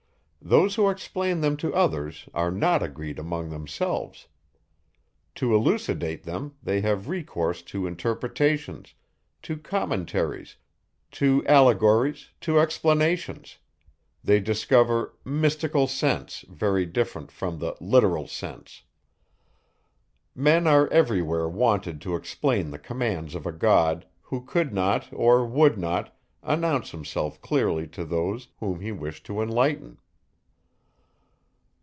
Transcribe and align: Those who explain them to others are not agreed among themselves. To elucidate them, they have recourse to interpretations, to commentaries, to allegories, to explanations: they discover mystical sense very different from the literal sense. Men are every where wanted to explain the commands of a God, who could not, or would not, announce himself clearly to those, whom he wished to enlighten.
Those 0.43 0.73
who 0.73 0.89
explain 0.89 1.39
them 1.41 1.55
to 1.57 1.73
others 1.73 2.27
are 2.33 2.49
not 2.49 2.81
agreed 2.81 3.19
among 3.19 3.51
themselves. 3.51 4.27
To 5.35 5.53
elucidate 5.53 6.23
them, 6.23 6.55
they 6.63 6.81
have 6.81 7.07
recourse 7.07 7.61
to 7.61 7.85
interpretations, 7.85 8.95
to 9.43 9.55
commentaries, 9.55 10.57
to 11.11 11.45
allegories, 11.45 12.31
to 12.41 12.59
explanations: 12.59 13.59
they 14.23 14.39
discover 14.39 15.13
mystical 15.23 15.85
sense 15.85 16.43
very 16.49 16.87
different 16.87 17.31
from 17.31 17.59
the 17.59 17.75
literal 17.79 18.25
sense. 18.27 18.81
Men 20.35 20.65
are 20.65 20.87
every 20.87 21.21
where 21.21 21.47
wanted 21.47 22.01
to 22.01 22.15
explain 22.15 22.71
the 22.71 22.79
commands 22.79 23.35
of 23.35 23.45
a 23.45 23.53
God, 23.53 24.07
who 24.23 24.43
could 24.43 24.73
not, 24.73 25.07
or 25.13 25.45
would 25.45 25.77
not, 25.77 26.17
announce 26.41 26.89
himself 26.91 27.39
clearly 27.41 27.87
to 27.89 28.03
those, 28.03 28.47
whom 28.59 28.79
he 28.81 28.91
wished 28.91 29.27
to 29.27 29.39
enlighten. 29.39 29.99